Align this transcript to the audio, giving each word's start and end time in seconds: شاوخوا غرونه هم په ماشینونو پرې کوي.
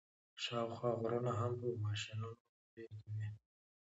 شاوخوا 0.43 0.91
غرونه 1.01 1.31
هم 1.39 1.51
په 1.59 1.67
ماشینونو 1.83 2.37
پرې 2.69 2.85
کوي. 3.01 3.29